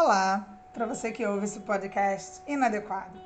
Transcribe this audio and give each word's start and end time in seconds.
Olá, 0.00 0.46
para 0.72 0.86
você 0.86 1.10
que 1.10 1.26
ouve 1.26 1.46
esse 1.46 1.58
podcast 1.58 2.40
inadequado. 2.46 3.20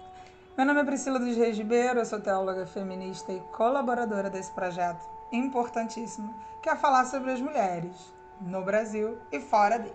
Meu 0.57 0.65
nome 0.65 0.81
é 0.81 0.85
Priscila 0.85 1.19
dos 1.19 1.37
Reis 1.37 1.59
Ribeiro, 1.59 1.98
eu 1.98 2.07
sou 2.07 2.19
teóloga 2.19 2.67
feminista 2.67 3.31
e 3.31 3.41
colaboradora 3.55 4.31
desse 4.31 4.51
projeto 4.53 5.05
importantíssimo, 5.31 6.35
que 6.62 6.71
é 6.71 6.75
falar 6.75 7.05
sobre 7.05 7.31
as 7.31 7.43
mulheres 7.43 7.95
no 8.41 8.65
Brasil 8.65 9.19
e 9.31 9.39
fora 9.39 9.79
dele. 9.79 9.95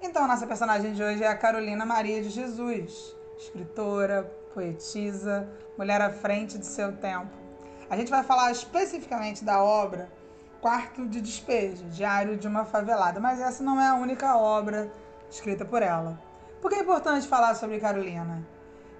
Então, 0.00 0.28
nossa 0.28 0.46
personagem 0.46 0.92
de 0.92 1.02
hoje 1.02 1.24
é 1.24 1.26
a 1.26 1.36
Carolina 1.36 1.84
Maria 1.84 2.22
de 2.22 2.30
Jesus, 2.30 2.94
escritora, 3.36 4.22
poetisa, 4.54 5.48
mulher 5.76 6.00
à 6.00 6.10
frente 6.10 6.56
de 6.56 6.66
seu 6.66 6.96
tempo. 6.98 7.34
A 7.90 7.96
gente 7.96 8.12
vai 8.12 8.22
falar 8.22 8.52
especificamente 8.52 9.44
da 9.44 9.60
obra 9.60 10.08
Quarto 10.60 11.04
de 11.08 11.20
Despejo, 11.20 11.84
Diário 11.86 12.36
de 12.36 12.46
uma 12.46 12.64
Favelada, 12.64 13.18
mas 13.18 13.40
essa 13.40 13.64
não 13.64 13.80
é 13.80 13.88
a 13.88 13.94
única 13.94 14.36
obra 14.36 14.88
escrita 15.30 15.64
por 15.64 15.82
ela. 15.82 16.20
Por 16.60 16.70
que 16.70 16.76
é 16.76 16.80
importante 16.80 17.26
falar 17.28 17.54
sobre 17.54 17.78
Carolina? 17.80 18.46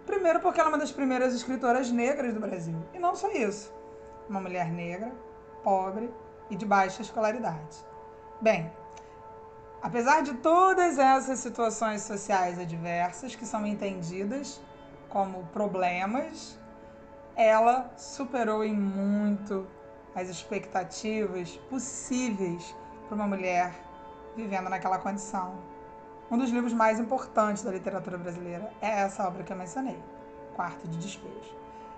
Primeiro, 0.05 0.41
porque 0.41 0.61
ela 0.61 0.71
é 0.71 0.73
uma 0.73 0.79
das 0.79 0.93
primeiras 0.93 1.35
escritoras 1.35 1.91
negras 1.91 2.33
do 2.33 2.41
Brasil. 2.41 2.77
E 2.95 2.99
não 2.99 3.17
só 3.17 3.31
isso. 3.33 3.75
Uma 4.29 4.41
mulher 4.41 4.71
negra, 4.71 5.13
pobre 5.65 6.13
e 6.49 6.57
de 6.57 6.65
baixa 6.65 7.03
escolaridade. 7.03 7.85
Bem, 8.41 8.71
apesar 9.83 10.23
de 10.23 10.35
todas 10.35 10.99
essas 10.99 11.41
situações 11.41 12.03
sociais 12.03 12.59
adversas 12.59 13.35
que 13.35 13.45
são 13.45 13.67
entendidas 13.67 14.61
como 15.09 15.45
problemas, 15.47 16.59
ela 17.35 17.91
superou 17.97 18.65
em 18.65 18.75
muito 18.75 19.67
as 20.15 20.29
expectativas 20.29 21.57
possíveis 21.69 22.75
para 23.07 23.15
uma 23.15 23.27
mulher 23.27 23.75
vivendo 24.37 24.69
naquela 24.71 24.99
condição. 24.99 25.59
Um 26.29 26.37
dos 26.37 26.51
livros 26.51 26.73
mais 26.73 26.99
importantes 26.99 27.63
da 27.63 27.71
literatura 27.71 28.19
brasileira 28.19 28.69
é 28.83 29.03
essa 29.03 29.27
obra 29.29 29.45
que 29.45 29.53
eu 29.53 29.57
mencionei, 29.57 29.97
Quarto 30.57 30.89
de 30.89 30.99
Despejo. 30.99 31.55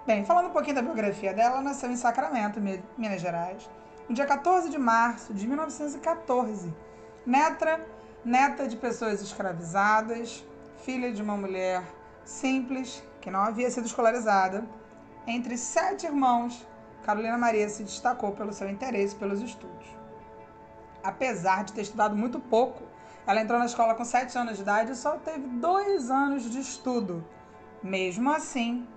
Bem, 0.07 0.23
falando 0.23 0.49
um 0.49 0.51
pouquinho 0.51 0.77
da 0.77 0.83
biografia 0.83 1.33
dela, 1.33 1.55
ela 1.55 1.63
nasceu 1.63 1.91
em 1.91 1.97
Sacramento, 1.97 2.61
Minas 2.61 3.23
Gerais, 3.23 3.69
no 4.07 4.15
dia 4.15 4.27
14 4.27 4.69
de 4.69 4.77
março 4.77 5.33
de 5.33 5.47
1914. 5.47 6.75
Neta, 7.25 7.81
neta 8.23 8.69
de 8.69 8.77
pessoas 8.77 9.23
escravizadas, 9.23 10.45
filha 10.85 11.11
de 11.11 11.23
uma 11.23 11.37
mulher 11.37 11.83
simples, 12.23 13.03
que 13.23 13.31
não 13.31 13.41
havia 13.41 13.71
sido 13.71 13.87
escolarizada. 13.87 14.63
Entre 15.27 15.57
sete 15.57 16.05
irmãos, 16.05 16.67
Carolina 17.03 17.39
Maria 17.39 17.69
se 17.71 17.83
destacou 17.83 18.33
pelo 18.33 18.53
seu 18.53 18.69
interesse 18.69 19.17
pelos 19.17 19.41
estudos. 19.41 19.87
Apesar 21.03 21.65
de 21.65 21.73
ter 21.73 21.81
estudado 21.81 22.15
muito 22.15 22.39
pouco, 22.39 22.88
ela 23.29 23.43
entrou 23.43 23.59
na 23.59 23.67
escola 23.67 23.95
com 23.95 24.07
7 24.07 24.39
anos 24.39 24.57
de 24.57 24.63
idade 24.63 24.93
e 24.93 24.97
só 24.97 25.19
teve 25.19 25.47
dois 25.47 26.11
anos 26.11 26.49
de 26.49 26.59
estudo. 26.61 27.23
Mesmo 27.83 28.33
assim, 28.33 28.89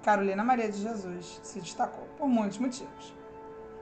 Carolina 0.00 0.44
Maria 0.44 0.70
de 0.70 0.80
Jesus 0.80 1.40
se 1.42 1.58
destacou 1.58 2.06
por 2.16 2.28
muitos 2.28 2.58
motivos. 2.58 3.12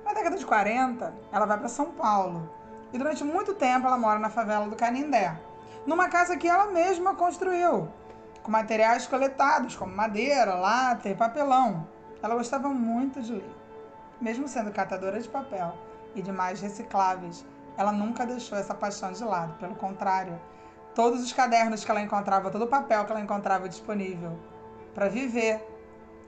Na 0.06 0.14
década 0.14 0.38
de 0.38 0.46
40, 0.46 1.14
ela 1.30 1.44
vai 1.44 1.58
para 1.58 1.68
São 1.68 1.92
Paulo 1.92 2.50
e 2.90 2.96
durante 2.96 3.22
muito 3.22 3.52
tempo 3.52 3.86
ela 3.86 3.98
mora 3.98 4.18
na 4.18 4.30
favela 4.30 4.66
do 4.66 4.76
Canindé, 4.76 5.38
numa 5.84 6.08
casa 6.08 6.38
que 6.38 6.48
ela 6.48 6.68
mesma 6.68 7.14
construiu, 7.14 7.86
com 8.42 8.50
materiais 8.50 9.06
coletados 9.06 9.76
como 9.76 9.94
madeira, 9.94 10.54
lata 10.54 11.10
e 11.10 11.14
papelão. 11.14 11.86
Ela 12.22 12.34
gostava 12.34 12.70
muito 12.70 13.20
de 13.20 13.34
ler. 13.34 13.56
Mesmo 14.18 14.48
sendo 14.48 14.72
catadora 14.72 15.20
de 15.20 15.28
papel 15.28 15.74
e 16.14 16.22
de 16.22 16.32
mais 16.32 16.62
recicláveis, 16.62 17.44
ela 17.78 17.92
nunca 17.92 18.26
deixou 18.26 18.58
essa 18.58 18.74
paixão 18.74 19.12
de 19.12 19.22
lado. 19.24 19.56
Pelo 19.58 19.76
contrário, 19.76 20.38
todos 20.96 21.22
os 21.22 21.32
cadernos 21.32 21.84
que 21.84 21.90
ela 21.90 22.02
encontrava, 22.02 22.50
todo 22.50 22.64
o 22.64 22.66
papel 22.66 23.04
que 23.04 23.12
ela 23.12 23.20
encontrava 23.20 23.68
disponível 23.68 24.36
para 24.92 25.08
viver, 25.08 25.64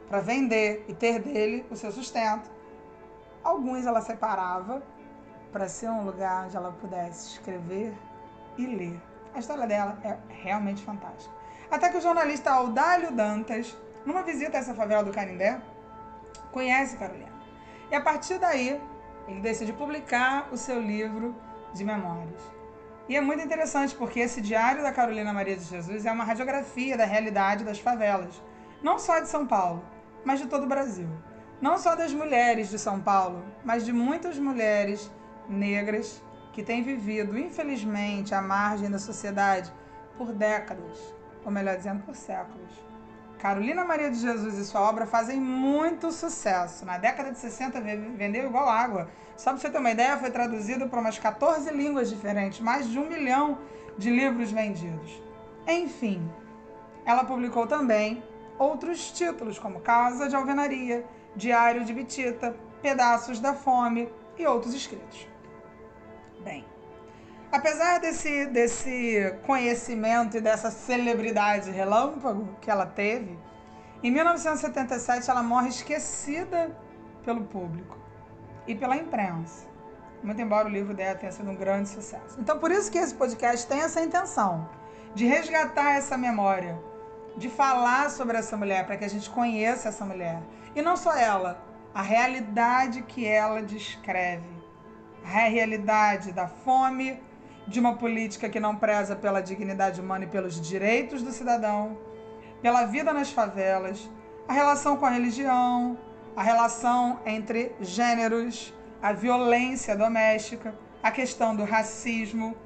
para 0.08 0.20
vender 0.20 0.84
e 0.88 0.94
ter 0.94 1.18
dele 1.18 1.66
o 1.68 1.74
seu 1.74 1.90
sustento, 1.90 2.48
alguns 3.42 3.84
ela 3.84 4.00
separava 4.00 4.80
para 5.50 5.68
ser 5.68 5.90
um 5.90 6.04
lugar 6.04 6.46
onde 6.46 6.56
ela 6.56 6.70
pudesse 6.70 7.32
escrever 7.32 7.92
e 8.56 8.66
ler. 8.66 9.02
A 9.34 9.40
história 9.40 9.66
dela 9.66 9.98
é 10.04 10.16
realmente 10.28 10.84
fantástica. 10.84 11.34
Até 11.68 11.88
que 11.88 11.96
o 11.96 12.00
jornalista 12.00 12.52
Audálio 12.52 13.10
Dantas, 13.10 13.76
numa 14.06 14.22
visita 14.22 14.56
a 14.56 14.60
essa 14.60 14.74
favela 14.74 15.02
do 15.02 15.10
Canindé, 15.10 15.60
conhece 16.52 16.96
Carolina. 16.96 17.30
E 17.90 17.94
a 17.94 18.00
partir 18.00 18.38
daí, 18.38 18.80
ele 19.28 19.40
decide 19.40 19.72
publicar 19.72 20.48
o 20.52 20.56
seu 20.56 20.80
livro 20.80 21.34
de 21.72 21.84
memórias. 21.84 22.40
E 23.08 23.16
é 23.16 23.20
muito 23.20 23.42
interessante 23.42 23.94
porque 23.94 24.20
esse 24.20 24.40
diário 24.40 24.82
da 24.82 24.92
Carolina 24.92 25.32
Maria 25.32 25.56
de 25.56 25.64
Jesus 25.64 26.06
é 26.06 26.12
uma 26.12 26.24
radiografia 26.24 26.96
da 26.96 27.04
realidade 27.04 27.64
das 27.64 27.78
favelas, 27.78 28.40
não 28.82 28.98
só 28.98 29.18
de 29.20 29.28
São 29.28 29.46
Paulo, 29.46 29.84
mas 30.24 30.38
de 30.40 30.46
todo 30.46 30.64
o 30.64 30.68
Brasil. 30.68 31.08
Não 31.60 31.76
só 31.76 31.94
das 31.94 32.12
mulheres 32.12 32.70
de 32.70 32.78
São 32.78 33.00
Paulo, 33.00 33.44
mas 33.64 33.84
de 33.84 33.92
muitas 33.92 34.38
mulheres 34.38 35.10
negras 35.48 36.22
que 36.52 36.62
têm 36.62 36.82
vivido, 36.82 37.38
infelizmente, 37.38 38.34
à 38.34 38.40
margem 38.40 38.90
da 38.90 38.98
sociedade 38.98 39.72
por 40.16 40.32
décadas, 40.32 40.98
ou 41.44 41.50
melhor 41.50 41.76
dizendo, 41.76 42.02
por 42.02 42.14
séculos. 42.14 42.89
Carolina 43.40 43.86
Maria 43.86 44.10
de 44.10 44.18
Jesus 44.18 44.58
e 44.58 44.64
sua 44.66 44.82
obra 44.82 45.06
fazem 45.06 45.40
muito 45.40 46.12
sucesso. 46.12 46.84
Na 46.84 46.98
década 46.98 47.32
de 47.32 47.38
60 47.38 47.80
vendeu 47.80 48.44
igual 48.44 48.68
água. 48.68 49.08
Só 49.34 49.52
para 49.52 49.60
você 49.60 49.70
ter 49.70 49.78
uma 49.78 49.90
ideia, 49.90 50.18
foi 50.18 50.30
traduzido 50.30 50.88
para 50.88 51.00
umas 51.00 51.18
14 51.18 51.70
línguas 51.70 52.10
diferentes, 52.10 52.60
mais 52.60 52.86
de 52.86 52.98
um 52.98 53.08
milhão 53.08 53.58
de 53.96 54.10
livros 54.10 54.52
vendidos. 54.52 55.22
Enfim, 55.66 56.30
ela 57.06 57.24
publicou 57.24 57.66
também 57.66 58.22
outros 58.58 59.10
títulos, 59.10 59.58
como 59.58 59.80
Casa 59.80 60.28
de 60.28 60.36
Alvenaria, 60.36 61.06
Diário 61.34 61.82
de 61.82 61.94
Bitita, 61.94 62.54
Pedaços 62.82 63.40
da 63.40 63.54
Fome 63.54 64.12
e 64.38 64.46
outros 64.46 64.74
escritos. 64.74 65.26
Bem, 66.44 66.66
apesar 67.50 67.98
desse, 67.98 68.46
desse 68.46 69.34
conhecimento 69.46 70.36
e 70.36 70.40
dessa 70.40 70.70
celebridade 70.70 71.70
relâmpago 71.70 72.56
que 72.60 72.70
ela 72.70 72.86
teve, 72.86 73.38
em 74.02 74.10
1977 74.10 75.30
ela 75.30 75.42
morre 75.42 75.68
esquecida 75.68 76.76
pelo 77.24 77.44
público 77.44 77.98
e 78.66 78.74
pela 78.74 78.96
imprensa. 78.96 79.68
Muito 80.22 80.40
embora 80.40 80.68
o 80.68 80.70
livro 80.70 80.94
dela 80.94 81.16
tenha 81.16 81.32
sido 81.32 81.50
um 81.50 81.56
grande 81.56 81.88
sucesso. 81.88 82.38
Então, 82.38 82.58
por 82.58 82.70
isso 82.70 82.90
que 82.90 82.98
esse 82.98 83.14
podcast 83.14 83.66
tem 83.66 83.80
essa 83.80 84.02
intenção 84.02 84.68
de 85.14 85.26
resgatar 85.26 85.92
essa 85.92 86.16
memória, 86.16 86.78
de 87.36 87.48
falar 87.48 88.10
sobre 88.10 88.36
essa 88.36 88.56
mulher, 88.56 88.86
para 88.86 88.96
que 88.96 89.04
a 89.04 89.08
gente 89.08 89.30
conheça 89.30 89.88
essa 89.88 90.04
mulher. 90.04 90.42
E 90.74 90.82
não 90.82 90.96
só 90.96 91.16
ela, 91.16 91.62
a 91.94 92.02
realidade 92.02 93.02
que 93.02 93.26
ela 93.26 93.62
descreve. 93.62 94.60
A 95.24 95.28
realidade 95.28 96.32
da 96.32 96.46
fome, 96.46 97.20
de 97.70 97.78
uma 97.78 97.94
política 97.94 98.48
que 98.48 98.58
não 98.58 98.74
preza 98.74 99.14
pela 99.14 99.40
dignidade 99.40 100.00
humana 100.00 100.24
e 100.24 100.26
pelos 100.26 100.60
direitos 100.60 101.22
do 101.22 101.30
cidadão, 101.30 101.96
pela 102.60 102.84
vida 102.84 103.12
nas 103.12 103.30
favelas, 103.30 104.10
a 104.48 104.52
relação 104.52 104.96
com 104.96 105.06
a 105.06 105.10
religião, 105.10 105.96
a 106.34 106.42
relação 106.42 107.20
entre 107.24 107.72
gêneros, 107.80 108.74
a 109.00 109.12
violência 109.12 109.96
doméstica, 109.96 110.74
a 111.00 111.12
questão 111.12 111.54
do 111.54 111.62
racismo, 111.62 112.56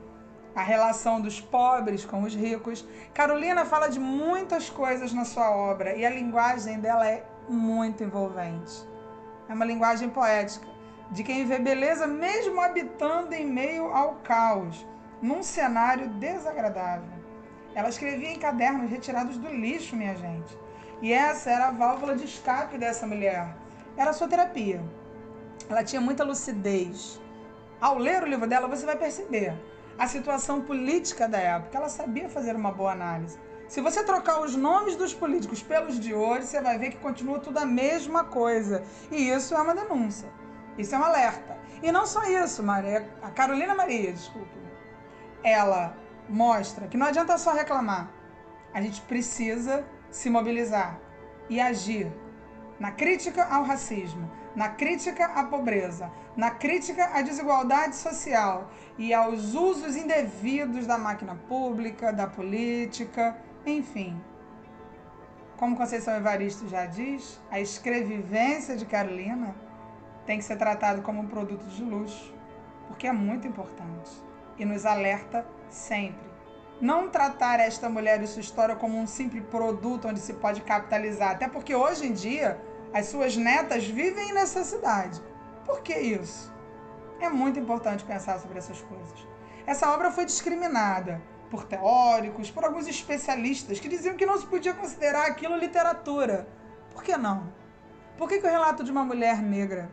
a 0.56 0.62
relação 0.62 1.20
dos 1.20 1.38
pobres 1.38 2.02
com 2.06 2.22
os 2.22 2.34
ricos. 2.34 2.88
Carolina 3.12 3.66
fala 3.66 3.88
de 3.88 4.00
muitas 4.00 4.70
coisas 4.70 5.12
na 5.12 5.26
sua 5.26 5.50
obra 5.50 5.94
e 5.94 6.06
a 6.06 6.10
linguagem 6.10 6.80
dela 6.80 7.06
é 7.06 7.26
muito 7.46 8.02
envolvente. 8.02 8.88
É 9.50 9.52
uma 9.52 9.66
linguagem 9.66 10.08
poética, 10.08 10.66
de 11.10 11.22
quem 11.22 11.44
vê 11.44 11.58
beleza 11.58 12.06
mesmo 12.06 12.58
habitando 12.58 13.34
em 13.34 13.46
meio 13.46 13.92
ao 13.92 14.14
caos, 14.24 14.86
num 15.20 15.42
cenário 15.42 16.08
desagradável. 16.08 17.24
Ela 17.74 17.88
escrevia 17.88 18.30
em 18.30 18.38
cadernos 18.38 18.90
retirados 18.90 19.36
do 19.36 19.48
lixo, 19.48 19.96
minha 19.96 20.14
gente. 20.14 20.56
E 21.02 21.12
essa 21.12 21.50
era 21.50 21.68
a 21.68 21.70
válvula 21.70 22.14
de 22.14 22.24
escape 22.24 22.78
dessa 22.78 23.06
mulher. 23.06 23.56
Era 23.96 24.10
a 24.10 24.12
sua 24.12 24.28
terapia. 24.28 24.82
Ela 25.68 25.82
tinha 25.82 26.00
muita 26.00 26.24
lucidez, 26.24 27.20
Ao 27.80 27.98
ler 27.98 28.22
o 28.22 28.26
livro 28.26 28.46
dela, 28.46 28.68
você 28.68 28.86
vai 28.86 28.96
perceber 28.96 29.54
a 29.98 30.06
situação 30.06 30.62
política 30.62 31.28
da 31.28 31.38
época. 31.38 31.76
Ela 31.76 31.88
sabia 31.88 32.28
fazer 32.28 32.54
uma 32.56 32.72
boa 32.72 32.92
análise. 32.92 33.38
Se 33.68 33.80
você 33.80 34.04
trocar 34.04 34.40
os 34.40 34.54
nomes 34.54 34.96
dos 34.96 35.12
políticos 35.12 35.62
pelos 35.62 35.98
de 35.98 36.14
hoje, 36.14 36.46
você 36.46 36.60
vai 36.60 36.78
ver 36.78 36.90
que 36.90 36.98
continua 36.98 37.40
tudo 37.40 37.58
a 37.58 37.66
mesma 37.66 38.24
coisa. 38.24 38.82
E 39.10 39.28
isso 39.28 39.54
é 39.54 39.60
uma 39.60 39.74
denúncia. 39.74 40.28
Isso 40.78 40.94
é 40.94 40.98
um 40.98 41.04
alerta. 41.04 41.56
E 41.82 41.90
não 41.90 42.06
só 42.06 42.22
isso, 42.24 42.62
Maria, 42.62 43.08
a 43.22 43.30
Carolina 43.30 43.74
Maria, 43.74 44.12
desculpe. 44.12 44.64
Ela 45.44 45.94
mostra 46.26 46.88
que 46.88 46.96
não 46.96 47.06
adianta 47.06 47.36
só 47.36 47.52
reclamar. 47.52 48.10
A 48.72 48.80
gente 48.80 49.02
precisa 49.02 49.84
se 50.10 50.30
mobilizar 50.30 50.98
e 51.50 51.60
agir 51.60 52.10
na 52.80 52.90
crítica 52.90 53.44
ao 53.44 53.62
racismo, 53.62 54.28
na 54.56 54.70
crítica 54.70 55.26
à 55.26 55.44
pobreza, 55.44 56.10
na 56.34 56.50
crítica 56.50 57.10
à 57.12 57.20
desigualdade 57.20 57.94
social 57.94 58.70
e 58.96 59.12
aos 59.12 59.54
usos 59.54 59.94
indevidos 59.96 60.86
da 60.86 60.96
máquina 60.96 61.36
pública, 61.46 62.10
da 62.10 62.26
política, 62.26 63.36
enfim. 63.66 64.18
Como 65.58 65.76
Conceição 65.76 66.16
Evaristo 66.16 66.66
já 66.68 66.86
diz, 66.86 67.40
a 67.50 67.60
escrevivência 67.60 68.76
de 68.76 68.86
Carolina 68.86 69.54
tem 70.24 70.38
que 70.38 70.44
ser 70.44 70.56
tratada 70.56 71.02
como 71.02 71.20
um 71.20 71.26
produto 71.26 71.64
de 71.66 71.84
luxo, 71.84 72.34
porque 72.88 73.06
é 73.06 73.12
muito 73.12 73.46
importante 73.46 74.10
e 74.58 74.64
nos 74.64 74.84
alerta 74.86 75.46
sempre. 75.68 76.24
Não 76.80 77.08
tratar 77.08 77.60
esta 77.60 77.88
mulher 77.88 78.22
e 78.22 78.26
sua 78.26 78.40
história 78.40 78.76
como 78.76 78.98
um 78.98 79.06
simples 79.06 79.44
produto 79.46 80.08
onde 80.08 80.20
se 80.20 80.34
pode 80.34 80.60
capitalizar, 80.62 81.32
até 81.32 81.48
porque 81.48 81.74
hoje 81.74 82.06
em 82.06 82.12
dia 82.12 82.60
as 82.92 83.06
suas 83.06 83.36
netas 83.36 83.84
vivem 83.86 84.30
em 84.30 84.34
necessidade. 84.34 85.20
Por 85.64 85.82
que 85.82 85.94
isso? 85.94 86.52
É 87.20 87.28
muito 87.28 87.58
importante 87.58 88.04
pensar 88.04 88.38
sobre 88.38 88.58
essas 88.58 88.80
coisas. 88.82 89.26
Essa 89.66 89.90
obra 89.92 90.10
foi 90.10 90.24
discriminada 90.24 91.22
por 91.50 91.64
teóricos, 91.64 92.50
por 92.50 92.64
alguns 92.64 92.86
especialistas 92.86 93.78
que 93.78 93.88
diziam 93.88 94.16
que 94.16 94.26
não 94.26 94.38
se 94.38 94.46
podia 94.46 94.74
considerar 94.74 95.26
aquilo 95.26 95.56
literatura. 95.56 96.48
Por 96.92 97.02
que 97.02 97.16
não? 97.16 97.52
Por 98.18 98.28
que, 98.28 98.40
que 98.40 98.46
o 98.46 98.50
relato 98.50 98.84
de 98.84 98.90
uma 98.90 99.04
mulher 99.04 99.40
negra 99.40 99.90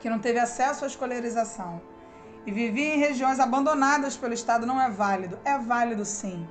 que 0.00 0.08
não 0.08 0.18
teve 0.18 0.38
acesso 0.38 0.84
à 0.84 0.88
escolarização 0.88 1.80
e 2.46 2.52
vivia 2.52 2.94
em 2.94 2.98
regiões 2.98 3.40
abandonadas 3.40 4.16
pelo 4.16 4.34
Estado 4.34 4.66
não 4.66 4.80
é 4.80 4.90
válido? 4.90 5.38
É 5.44 5.58
válido 5.58 6.04
sim. 6.04 6.46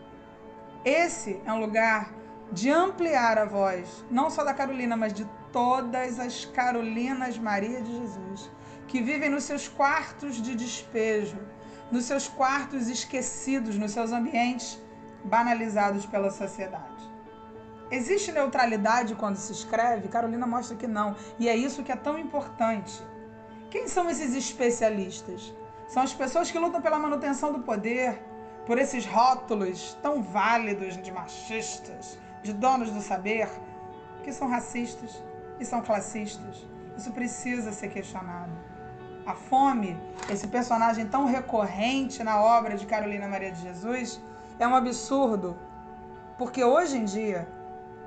Esse 0.84 1.42
é 1.46 1.54
um 1.54 1.60
lugar 1.60 2.12
de 2.52 2.70
ampliar 2.70 3.38
a 3.38 3.46
voz, 3.46 4.04
não 4.10 4.30
só 4.30 4.44
da 4.44 4.54
Carolina, 4.54 4.96
mas 4.98 5.14
de 5.14 5.26
todas 5.52 6.20
as 6.20 6.46
Carolinas 6.46 7.38
Maria 7.38 7.82
de 7.82 7.92
Jesus, 7.92 8.52
que 8.88 9.02
vivem 9.02 9.30
nos 9.30 9.44
seus 9.44 9.68
quartos 9.68 10.42
de 10.42 10.56
despejo, 10.56 11.38
nos 11.92 12.06
seus 12.06 12.28
quartos 12.28 12.90
esquecidos, 12.90 13.78
nos 13.78 13.92
seus 13.92 14.12
ambientes 14.12 14.82
banalizados 15.24 16.06
pela 16.06 16.32
sociedade. 16.32 17.12
Existe 17.90 18.32
neutralidade 18.32 19.14
quando 19.14 19.36
se 19.36 19.52
escreve? 19.52 20.08
Carolina 20.08 20.48
mostra 20.48 20.76
que 20.76 20.88
não. 20.88 21.16
E 21.38 21.48
é 21.48 21.56
isso 21.56 21.84
que 21.84 21.92
é 21.92 21.96
tão 21.96 22.18
importante. 22.18 23.02
Quem 23.70 23.88
são 23.88 24.10
esses 24.10 24.36
especialistas? 24.36 25.54
São 25.94 26.02
as 26.02 26.12
pessoas 26.12 26.50
que 26.50 26.58
lutam 26.58 26.82
pela 26.82 26.98
manutenção 26.98 27.54
do 27.54 27.60
poder, 27.60 28.20
por 28.66 28.80
esses 28.80 29.06
rótulos 29.06 29.96
tão 30.02 30.24
válidos 30.24 30.98
de 30.98 31.12
machistas, 31.12 32.18
de 32.42 32.52
donos 32.52 32.90
do 32.90 33.00
saber, 33.00 33.48
que 34.24 34.34
são 34.34 34.48
racistas 34.48 35.24
e 35.60 35.64
são 35.64 35.84
classistas. 35.84 36.68
Isso 36.98 37.12
precisa 37.12 37.72
ser 37.72 37.90
questionado. 37.90 38.52
A 39.24 39.36
fome, 39.36 39.96
esse 40.32 40.48
personagem 40.48 41.06
tão 41.06 41.26
recorrente 41.26 42.24
na 42.24 42.42
obra 42.42 42.76
de 42.76 42.88
Carolina 42.88 43.28
Maria 43.28 43.52
de 43.52 43.62
Jesus, 43.62 44.20
é 44.58 44.68
um 44.68 44.74
absurdo, 44.74 45.56
porque 46.40 46.64
hoje 46.64 46.98
em 46.98 47.06
dia, 47.06 47.48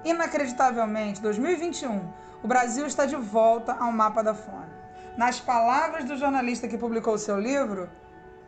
inacreditavelmente, 0.05 1.23
2021, 1.23 2.03
o 2.43 2.49
Brasil 2.49 2.85
está 2.85 3.07
de 3.07 3.15
volta 3.15 3.75
ao 3.75 3.93
mapa 3.93 4.25
da 4.25 4.35
fome. 4.35 4.76
Nas 5.17 5.41
palavras 5.41 6.05
do 6.05 6.15
jornalista 6.15 6.69
que 6.69 6.77
publicou 6.77 7.15
o 7.15 7.19
seu 7.19 7.41
livro, 7.41 7.89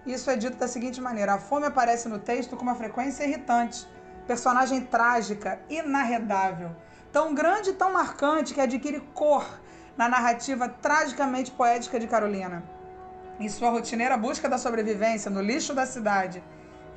isso 0.04 0.30
é 0.30 0.36
dito 0.36 0.58
da 0.58 0.68
seguinte 0.68 1.00
maneira: 1.00 1.32
a 1.32 1.38
fome 1.38 1.64
aparece 1.64 2.10
no 2.10 2.18
texto 2.18 2.58
com 2.58 2.62
uma 2.62 2.74
frequência 2.74 3.24
irritante, 3.24 3.88
personagem 4.26 4.82
trágica, 4.82 5.58
inarredável, 5.70 6.76
tão 7.10 7.34
grande 7.34 7.70
e 7.70 7.72
tão 7.72 7.90
marcante 7.90 8.52
que 8.52 8.60
adquire 8.60 9.00
cor 9.14 9.46
na 9.96 10.10
narrativa 10.10 10.68
tragicamente 10.68 11.50
poética 11.50 11.98
de 11.98 12.06
Carolina. 12.06 12.62
Em 13.40 13.48
sua 13.48 13.70
rotineira 13.70 14.18
busca 14.18 14.46
da 14.46 14.58
sobrevivência 14.58 15.30
no 15.30 15.40
lixo 15.40 15.72
da 15.72 15.86
cidade, 15.86 16.44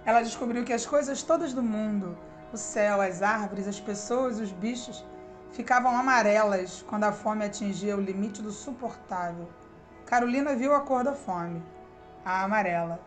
ela 0.03 0.21
descobriu 0.21 0.65
que 0.65 0.73
as 0.73 0.85
coisas 0.85 1.23
todas 1.23 1.53
do 1.53 1.63
mundo, 1.63 2.17
o 2.51 2.57
céu, 2.57 2.99
as 2.99 3.21
árvores, 3.21 3.69
as 3.69 3.79
pessoas, 3.79 4.37
os 4.37 4.51
bichos, 4.51 5.05
ficavam 5.51 5.95
amarelas 5.95 6.83
quando 6.85 7.05
a 7.05 7.13
fome 7.13 7.45
atingia 7.45 7.95
o 7.95 8.01
limite 8.01 8.41
do 8.41 8.51
suportável. 8.51 9.60
Carolina 10.11 10.53
viu 10.53 10.75
a 10.75 10.81
cor 10.81 11.05
da 11.05 11.13
fome, 11.13 11.63
a 12.25 12.43
amarela. 12.43 12.99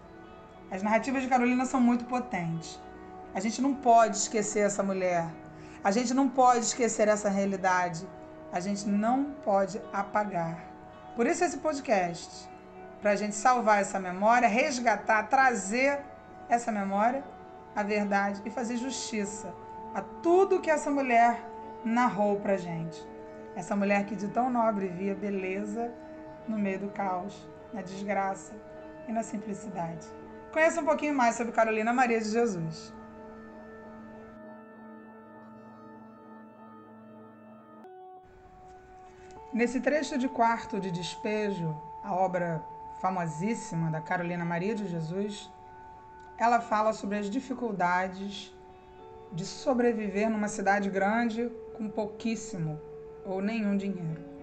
As 0.71 0.83
narrativas 0.83 1.23
de 1.23 1.29
Carolina 1.29 1.67
são 1.67 1.79
muito 1.79 2.06
potentes. 2.06 2.81
A 3.35 3.41
gente 3.41 3.61
não 3.61 3.75
pode 3.75 4.17
esquecer 4.17 4.61
essa 4.61 4.83
mulher. 4.83 5.29
A 5.85 5.91
gente 5.91 6.15
não 6.15 6.31
pode 6.31 6.61
esquecer 6.61 7.06
essa 7.06 7.29
realidade. 7.29 8.09
A 8.51 8.59
gente 8.59 8.89
não 8.89 9.35
pode 9.45 9.83
apagar. 9.93 10.59
Por 11.15 11.27
isso 11.27 11.45
esse 11.45 11.59
podcast, 11.59 12.49
para 13.03 13.11
a 13.11 13.17
gente 13.17 13.35
salvar 13.35 13.83
essa 13.83 14.01
memória, 14.01 14.49
resgatar, 14.49 15.25
trazer 15.25 16.01
essa 16.49 16.73
memória, 16.73 17.23
a 17.77 17.83
verdade 17.83 18.41
e 18.47 18.51
fazer 18.51 18.79
justiça 18.79 19.53
a 19.95 20.01
tudo 20.01 20.59
que 20.59 20.71
essa 20.71 20.91
mulher 20.91 21.39
narrou 21.85 22.41
para 22.41 22.56
gente. 22.56 23.06
Essa 23.55 23.77
mulher 23.77 24.06
que 24.06 24.17
de 24.17 24.29
tão 24.29 24.49
nobre 24.49 24.89
via 24.89 25.15
beleza 25.15 25.93
no 26.49 26.58
meio 26.58 26.81
do 26.81 26.88
caos, 26.88 27.49
na 27.73 27.82
desgraça 27.82 28.55
e 29.08 29.12
na 29.12 29.23
simplicidade. 29.23 30.06
Conheça 30.52 30.81
um 30.81 30.85
pouquinho 30.85 31.14
mais 31.14 31.37
sobre 31.37 31.52
Carolina 31.52 31.93
Maria 31.93 32.20
de 32.20 32.31
Jesus. 32.31 32.93
Nesse 39.52 39.81
trecho 39.81 40.19
de 40.19 40.29
quarto 40.29 40.81
de 40.81 40.91
despejo, 40.91 41.81
a 42.02 42.12
obra 42.12 42.61
famosíssima 43.00 43.91
da 43.91 44.00
Carolina 44.00 44.44
Maria 44.44 44.74
de 44.74 44.89
Jesus, 44.89 45.48
ela 46.36 46.60
fala 46.60 46.93
sobre 46.93 47.19
as 47.19 47.31
dificuldades 47.31 48.53
de 49.32 49.44
sobreviver 49.44 50.29
numa 50.29 50.48
cidade 50.48 50.91
grande 50.91 51.51
com 51.77 51.89
pouquíssimo 51.89 52.81
ou 53.24 53.41
nenhum 53.41 53.77
dinheiro. 53.77 54.33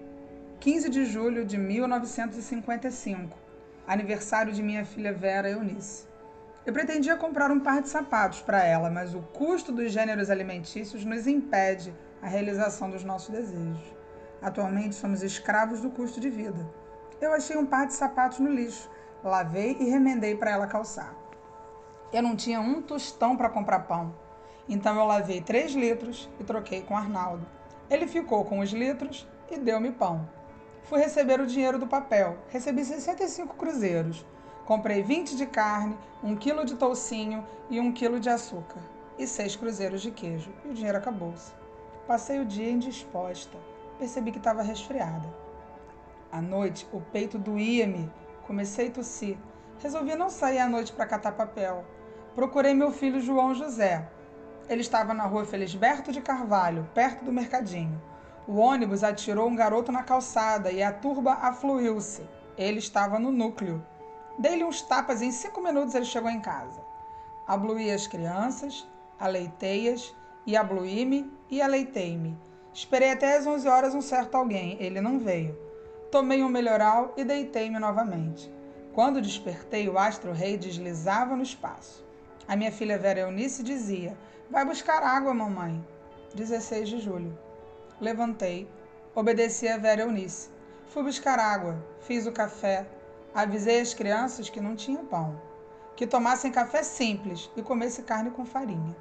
15 0.62 0.90
de 0.90 1.04
julho 1.06 1.44
de 1.44 1.58
1955, 1.58 3.36
aniversário 3.84 4.52
de 4.52 4.62
minha 4.62 4.84
filha 4.84 5.12
Vera 5.12 5.50
Eunice. 5.50 6.06
Eu 6.64 6.72
pretendia 6.72 7.16
comprar 7.16 7.50
um 7.50 7.58
par 7.58 7.82
de 7.82 7.88
sapatos 7.88 8.42
para 8.42 8.62
ela, 8.62 8.88
mas 8.88 9.12
o 9.12 9.22
custo 9.22 9.72
dos 9.72 9.90
gêneros 9.90 10.30
alimentícios 10.30 11.04
nos 11.04 11.26
impede 11.26 11.92
a 12.22 12.28
realização 12.28 12.88
dos 12.88 13.02
nossos 13.02 13.30
desejos. 13.30 13.82
Atualmente 14.40 14.94
somos 14.94 15.20
escravos 15.24 15.80
do 15.80 15.90
custo 15.90 16.20
de 16.20 16.30
vida. 16.30 16.64
Eu 17.20 17.32
achei 17.32 17.56
um 17.56 17.66
par 17.66 17.88
de 17.88 17.94
sapatos 17.94 18.38
no 18.38 18.48
lixo, 18.48 18.88
lavei 19.24 19.76
e 19.80 19.90
remendei 19.90 20.36
para 20.36 20.52
ela 20.52 20.68
calçar. 20.68 21.12
Eu 22.12 22.22
não 22.22 22.36
tinha 22.36 22.60
um 22.60 22.80
tostão 22.80 23.36
para 23.36 23.50
comprar 23.50 23.80
pão, 23.80 24.14
então 24.68 24.96
eu 24.96 25.06
lavei 25.06 25.40
três 25.40 25.72
litros 25.72 26.30
e 26.38 26.44
troquei 26.44 26.82
com 26.82 26.96
Arnaldo. 26.96 27.44
Ele 27.90 28.06
ficou 28.06 28.44
com 28.44 28.60
os 28.60 28.70
litros 28.70 29.28
e 29.50 29.58
deu-me 29.58 29.90
pão. 29.90 30.24
Fui 30.84 31.00
receber 31.00 31.40
o 31.40 31.46
dinheiro 31.46 31.78
do 31.78 31.86
papel. 31.86 32.36
Recebi 32.48 32.84
65 32.84 33.54
cruzeiros. 33.56 34.24
Comprei 34.64 35.02
20 35.02 35.36
de 35.36 35.46
carne, 35.46 35.96
um 36.22 36.36
quilo 36.36 36.64
de 36.64 36.76
toucinho 36.76 37.46
e 37.68 37.80
um 37.80 37.92
quilo 37.92 38.20
de 38.20 38.28
açúcar. 38.28 38.80
E 39.18 39.26
seis 39.26 39.56
cruzeiros 39.56 40.02
de 40.02 40.10
queijo. 40.10 40.52
E 40.64 40.68
o 40.68 40.74
dinheiro 40.74 40.98
acabou-se. 40.98 41.52
Passei 42.06 42.40
o 42.40 42.44
dia 42.44 42.70
indisposta 42.70 43.58
percebi 44.02 44.32
que 44.32 44.38
estava 44.38 44.62
resfriada. 44.62 45.32
À 46.32 46.42
noite, 46.42 46.88
o 46.92 47.00
peito 47.00 47.38
doía-me, 47.38 48.10
comecei 48.48 48.88
a 48.88 48.90
tossir. 48.90 49.38
Resolvi 49.80 50.16
não 50.16 50.28
sair 50.28 50.58
à 50.58 50.68
noite 50.68 50.92
para 50.92 51.06
catar 51.06 51.32
papel. 51.32 51.84
Procurei 52.34 52.74
meu 52.74 52.90
filho 52.90 53.20
João 53.20 53.54
José. 53.54 54.08
Ele 54.68 54.80
estava 54.80 55.14
na 55.14 55.24
rua 55.24 55.44
Felisberto 55.44 56.10
de 56.10 56.20
Carvalho, 56.20 56.88
perto 56.92 57.24
do 57.24 57.32
mercadinho. 57.32 58.00
O 58.46 58.56
ônibus 58.56 59.04
atirou 59.04 59.48
um 59.48 59.54
garoto 59.54 59.92
na 59.92 60.02
calçada 60.02 60.72
e 60.72 60.82
a 60.82 60.92
turba 60.92 61.34
afluiu-se. 61.34 62.22
Ele 62.58 62.78
estava 62.78 63.18
no 63.18 63.30
núcleo. 63.30 63.84
Dei-lhe 64.38 64.64
uns 64.64 64.82
tapas 64.82 65.20
e 65.22 65.26
em 65.26 65.32
cinco 65.32 65.62
minutos 65.62 65.94
ele 65.94 66.04
chegou 66.04 66.30
em 66.30 66.40
casa. 66.40 66.80
Abluí 67.46 67.90
as 67.90 68.06
crianças, 68.06 68.88
aleitei-as 69.18 70.14
e 70.44 70.56
abluí-me 70.56 71.32
e 71.48 71.62
aleitei-me. 71.62 72.36
Esperei 72.74 73.12
até 73.12 73.36
às 73.36 73.46
11 73.46 73.68
horas 73.68 73.94
um 73.94 74.00
certo 74.00 74.34
alguém. 74.34 74.76
Ele 74.80 75.00
não 75.00 75.18
veio. 75.18 75.56
Tomei 76.10 76.42
um 76.42 76.48
melhoral 76.48 77.12
e 77.16 77.24
deitei-me 77.24 77.78
novamente. 77.78 78.52
Quando 78.92 79.22
despertei, 79.22 79.88
o 79.88 79.98
astro-rei 79.98 80.58
deslizava 80.58 81.36
no 81.36 81.42
espaço. 81.42 82.04
A 82.48 82.56
minha 82.56 82.72
filha 82.72 82.98
Vera 82.98 83.20
Eunice 83.20 83.62
dizia: 83.62 84.16
Vai 84.50 84.64
buscar 84.64 85.02
água, 85.02 85.32
mamãe. 85.32 85.82
16 86.34 86.88
de 86.88 86.98
julho. 86.98 87.38
Levantei, 88.02 88.68
obedeci 89.14 89.68
a 89.68 89.78
Vera 89.78 90.02
Eunice. 90.02 90.50
Fui 90.88 91.04
buscar 91.04 91.38
água, 91.38 91.80
fiz 92.00 92.26
o 92.26 92.32
café, 92.32 92.84
avisei 93.32 93.80
as 93.80 93.94
crianças 93.94 94.50
que 94.50 94.60
não 94.60 94.74
tinha 94.74 95.04
pão, 95.04 95.40
que 95.94 96.04
tomassem 96.04 96.50
café 96.50 96.82
simples 96.82 97.48
e 97.56 97.62
comessem 97.62 98.04
carne 98.04 98.32
com 98.32 98.44
farinha. 98.44 98.96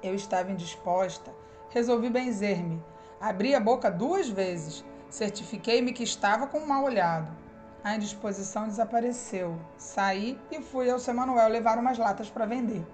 Eu 0.00 0.14
estava 0.14 0.52
indisposta, 0.52 1.34
resolvi 1.70 2.08
benzer-me. 2.10 2.80
Abri 3.20 3.56
a 3.56 3.60
boca 3.60 3.90
duas 3.90 4.28
vezes, 4.28 4.84
certifiquei-me 5.10 5.92
que 5.92 6.04
estava 6.04 6.46
com 6.46 6.58
um 6.58 6.66
mal 6.66 6.84
olhado. 6.84 7.36
A 7.82 7.96
indisposição 7.96 8.68
desapareceu. 8.68 9.58
Saí 9.76 10.40
e 10.48 10.62
fui 10.62 10.88
ao 10.88 11.00
seu 11.00 11.12
Manuel 11.12 11.48
levar 11.48 11.76
umas 11.76 11.98
latas 11.98 12.30
para 12.30 12.46
vender. 12.46 12.86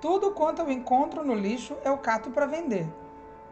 Tudo 0.00 0.30
quanto 0.30 0.62
eu 0.62 0.70
encontro 0.70 1.22
no 1.22 1.34
lixo 1.34 1.76
eu 1.84 1.98
cato 1.98 2.30
para 2.30 2.46
vender. 2.46 2.88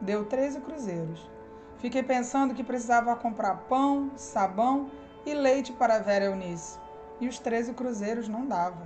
Deu 0.00 0.24
13 0.24 0.60
cruzeiros. 0.60 1.30
Fiquei 1.76 2.02
pensando 2.02 2.54
que 2.54 2.64
precisava 2.64 3.14
comprar 3.16 3.66
pão, 3.68 4.10
sabão 4.16 4.90
e 5.26 5.34
leite 5.34 5.72
para 5.72 5.96
a 5.96 5.98
Vera 5.98 6.24
Eunice. 6.24 6.78
E 7.20 7.28
os 7.28 7.38
13 7.38 7.74
cruzeiros 7.74 8.26
não 8.26 8.46
dava. 8.46 8.82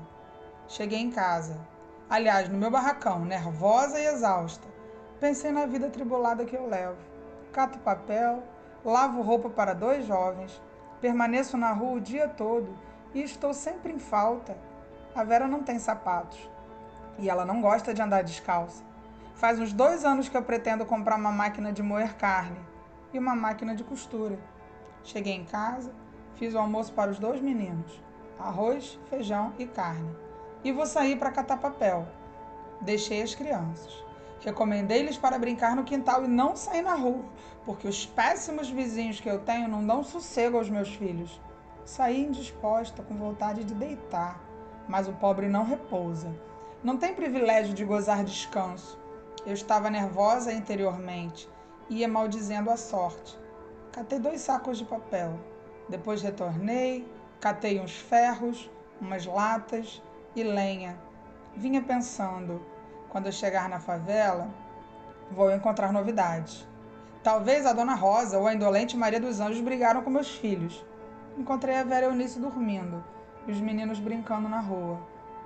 Cheguei 0.67 0.99
em 0.99 1.13
casa. 1.13 1.57
Aliás, 2.11 2.49
no 2.49 2.59
meu 2.59 2.69
barracão, 2.69 3.25
nervosa 3.25 4.01
e 4.01 4.07
exausta. 4.07 4.67
Pensei 5.21 5.53
na 5.53 5.67
vida 5.67 5.89
tribulada 5.89 6.45
que 6.45 6.57
eu 6.57 6.67
levo. 6.67 6.99
Cato 7.53 7.79
papel, 7.79 8.43
lavo 8.85 9.23
roupa 9.23 9.49
para 9.49 9.73
dois 9.73 10.05
jovens, 10.05 10.61
permaneço 11.01 11.57
na 11.57 11.73
rua 11.73 11.99
o 11.99 12.01
dia 12.01 12.27
todo 12.27 12.77
e 13.15 13.23
estou 13.23 13.55
sempre 13.55 13.93
em 13.93 14.01
falta. 14.01 14.57
A 15.15 15.23
Vera 15.23 15.47
não 15.47 15.63
tem 15.63 15.79
sapatos 15.79 16.51
e 17.19 17.31
ela 17.31 17.45
não 17.45 17.61
gosta 17.61 17.95
de 17.95 18.03
andar 18.03 18.25
descalça. 18.25 18.83
Faz 19.35 19.59
uns 19.59 19.73
dois 19.73 20.05
anos 20.05 20.29
que 20.29 20.37
eu 20.37 20.43
pretendo 20.43 20.87
comprar 20.87 21.17
uma 21.17 21.33
máquina 21.33 21.73
de 21.73 21.83
moer 21.83 22.17
carne 22.17 22.59
e 23.13 23.19
uma 23.19 23.35
máquina 23.35 23.75
de 23.75 23.83
costura. 23.83 24.39
Cheguei 25.03 25.35
em 25.35 25.45
casa, 25.45 25.93
fiz 26.37 26.55
o 26.55 26.59
almoço 26.59 26.93
para 26.93 27.11
os 27.11 27.19
dois 27.19 27.41
meninos: 27.41 28.01
arroz, 28.39 28.99
feijão 29.11 29.53
e 29.59 29.67
carne. 29.67 30.15
E 30.63 30.73
vou 30.73 30.87
sair 30.87 31.17
para 31.17 31.33
catar 31.33 31.59
papel. 31.59 32.07
Deixei 32.81 33.23
as 33.23 33.35
crianças. 33.35 34.05
Recomendei-lhes 34.41 35.19
para 35.19 35.39
brincar 35.39 35.75
no 35.75 35.85
quintal 35.85 36.25
e 36.25 36.29
não 36.29 36.55
sair 36.55 36.83
na 36.83 36.95
rua, 36.95 37.25
porque 37.65 37.89
os 37.89 38.07
péssimos 38.07 38.71
vizinhos 38.71 39.21
que 39.21 39.29
eu 39.29 39.41
tenho 39.41 39.69
não 39.69 39.85
dão 39.85 40.03
sossego 40.05 40.59
aos 40.59 40.71
meus 40.71 40.95
filhos. 40.95 41.41
Saí 41.85 42.25
indisposta, 42.25 43.03
com 43.03 43.15
vontade 43.15 43.65
de 43.65 43.75
deitar, 43.75 44.41
mas 44.89 45.09
o 45.09 45.13
pobre 45.13 45.49
não 45.49 45.65
repousa 45.65 46.33
não 46.85 46.99
tem 46.99 47.15
privilégio 47.15 47.73
de 47.73 47.83
gozar 47.83 48.23
descanso. 48.23 49.01
Eu 49.47 49.53
estava 49.53 49.91
nervosa 49.91 50.53
interiormente, 50.53 51.49
ia 51.91 52.09
maldizendo 52.09 52.71
a 52.71 52.79
sorte. 52.79 53.39
Catei 53.93 54.19
dois 54.19 54.41
sacos 54.41 54.79
de 54.79 54.87
papel. 54.87 55.39
Depois 55.87 56.23
retornei, 56.23 57.07
catei 57.41 57.79
uns 57.79 57.95
ferros, 57.95 58.71
umas 58.99 59.27
latas 59.27 60.03
e 60.35 60.43
lenha. 60.43 60.99
Vinha 61.55 61.83
pensando, 61.83 62.65
quando 63.11 63.27
eu 63.27 63.33
chegar 63.33 63.69
na 63.69 63.79
favela, 63.79 64.49
vou 65.31 65.53
encontrar 65.53 65.93
novidades. 65.93 66.67
Talvez 67.23 67.67
a 67.67 67.75
Dona 67.75 67.95
Rosa 67.95 68.39
ou 68.39 68.47
a 68.47 68.55
indolente 68.55 68.97
Maria 68.97 69.21
dos 69.21 69.41
Anjos 69.41 69.61
brigaram 69.61 70.03
com 70.03 70.11
meus 70.11 70.31
filhos. 70.31 70.85
Encontrei 71.37 71.77
a 71.77 71.85
Vera 71.85 72.07
Eunice 72.07 72.39
dormindo 72.39 73.05
e 73.47 73.53
os 73.53 73.61
meninos 73.61 73.99
brincando 73.99 74.49
na 74.49 74.61
rua. 74.61 74.99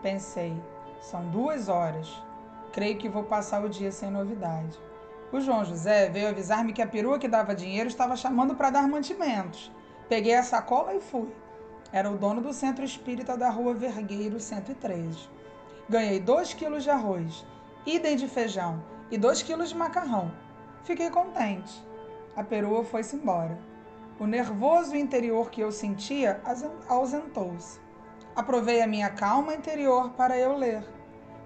Pensei, 0.03 0.57
são 1.01 1.29
duas 1.31 1.69
horas. 1.69 2.28
Creio 2.73 2.99
que 2.99 3.09
vou 3.09 3.25
passar 3.25 3.65
o 3.65 3.69
dia 3.69 3.91
sem 3.91 4.11
novidade. 4.11 4.79
O 5.33 5.41
João 5.41 5.65
José 5.65 6.09
veio 6.09 6.29
avisar-me 6.29 6.73
que 6.73 6.83
a 6.83 6.87
perua 6.87 7.19
que 7.19 7.29
dava 7.29 7.55
dinheiro 7.55 7.89
estava 7.89 8.17
chamando 8.17 8.55
para 8.55 8.71
dar 8.71 8.89
mantimentos. 8.89 9.71
Peguei 10.09 10.35
a 10.35 10.43
sacola 10.43 10.95
e 10.95 11.01
fui. 11.01 11.29
Era 11.93 12.11
o 12.11 12.17
dono 12.17 12.41
do 12.41 12.53
centro 12.53 12.85
espírita 12.85 13.37
da 13.37 13.51
rua 13.51 13.75
Vergueiro 13.75 14.39
113. 14.39 15.29
Ganhei 15.89 16.21
dois 16.21 16.53
quilos 16.53 16.83
de 16.83 16.91
arroz, 16.91 17.47
idem 17.87 18.17
de 18.17 18.29
feijão 18.29 18.83
e 19.11 19.17
dois 19.17 19.43
quilos 19.43 19.71
de 19.71 19.77
macarrão. 19.77 20.31
Fiquei 20.85 21.11
contente. 21.11 21.83
A 22.37 22.45
perua 22.45 22.85
foi-se 22.85 23.17
embora. 23.17 23.59
O 24.21 24.27
nervoso 24.27 24.97
interior 24.97 25.51
que 25.51 25.61
eu 25.61 25.73
sentia 25.73 26.41
ausentou-se. 26.89 27.81
Aprovei 28.37 28.83
a 28.83 28.87
minha 28.87 29.11
calma 29.11 29.55
interior 29.55 30.11
para 30.11 30.39
eu 30.39 30.57
ler. 30.57 30.98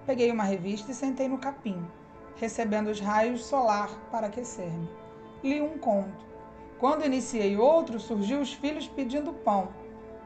Peguei 0.05 0.31
uma 0.31 0.43
revista 0.43 0.91
e 0.91 0.95
sentei 0.95 1.27
no 1.27 1.37
capim, 1.37 1.85
recebendo 2.35 2.87
os 2.87 2.99
raios 2.99 3.45
solar 3.45 3.89
para 4.11 4.27
aquecer-me. 4.27 4.89
Li 5.43 5.61
um 5.61 5.77
conto. 5.77 6.25
Quando 6.79 7.05
iniciei 7.05 7.57
outro, 7.57 7.99
surgiu 7.99 8.41
os 8.41 8.53
filhos 8.53 8.87
pedindo 8.87 9.33
pão. 9.33 9.69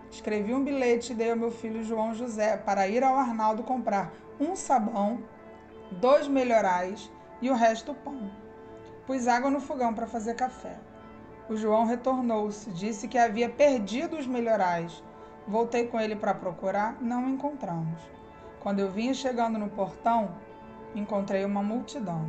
Escrevi 0.10 0.54
um 0.54 0.64
bilhete 0.64 1.14
e 1.14 1.16
dei 1.16 1.32
ao 1.32 1.38
meu 1.38 1.52
filho 1.52 1.84
João 1.84 2.14
José 2.14 2.58
para 2.58 2.88
ir 2.88 3.04
ao 3.04 3.18
Arnaldo 3.18 3.64
comprar 3.64 4.12
um 4.40 4.56
sabão, 4.56 5.24
dois 5.92 6.28
melhorais 6.28 7.12
e 7.42 7.50
o 7.50 7.56
resto 7.56 7.94
pão. 7.94 8.32
Pus 9.06 9.28
água 9.28 9.50
no 9.50 9.60
fogão 9.60 9.94
para 9.94 10.08
fazer 10.08 10.34
café. 10.36 10.80
O 11.50 11.56
João 11.56 11.86
retornou-se, 11.86 12.72
disse 12.72 13.08
que 13.08 13.18
havia 13.18 13.48
perdido 13.48 14.18
os 14.18 14.26
melhorais 14.26 15.04
Voltei 15.48 15.88
com 15.88 15.98
ele 15.98 16.14
para 16.14 16.34
procurar, 16.34 17.02
não 17.02 17.30
encontramos. 17.30 18.17
Quando 18.60 18.80
eu 18.80 18.92
vinha 18.92 19.14
chegando 19.14 19.58
no 19.58 19.70
portão, 19.70 20.36
encontrei 20.96 21.46
uma 21.46 21.64
multidão. 21.64 22.28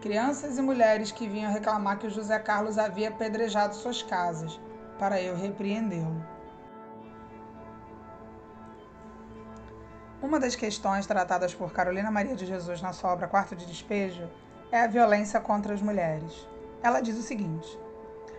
Crianças 0.00 0.58
e 0.58 0.62
mulheres 0.62 1.12
que 1.12 1.28
vinham 1.28 1.52
reclamar 1.52 1.98
que 1.98 2.06
o 2.06 2.10
José 2.10 2.38
Carlos 2.38 2.78
havia 2.78 3.08
apedrejado 3.08 3.74
suas 3.74 4.02
casas, 4.02 4.60
para 4.98 5.20
eu 5.20 5.36
repreendê-lo. 5.36 6.24
Uma 10.20 10.38
das 10.38 10.54
questões 10.54 11.06
tratadas 11.06 11.54
por 11.54 11.72
Carolina 11.72 12.10
Maria 12.10 12.36
de 12.36 12.46
Jesus 12.46 12.80
na 12.80 12.92
sua 12.92 13.12
obra 13.12 13.26
Quarto 13.28 13.56
de 13.56 13.66
Despejo 13.66 14.28
é 14.70 14.80
a 14.80 14.86
violência 14.86 15.40
contra 15.40 15.74
as 15.74 15.82
mulheres. 15.82 16.48
Ela 16.82 17.00
diz 17.00 17.16
o 17.16 17.22
seguinte: 17.22 17.78